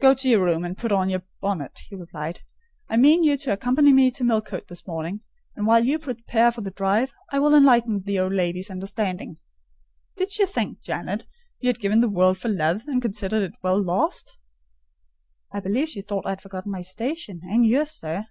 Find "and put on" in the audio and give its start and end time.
0.64-1.10